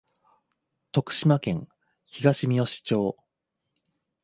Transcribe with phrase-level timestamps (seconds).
[0.93, 1.69] 徳島県
[2.07, 3.15] 東みよし町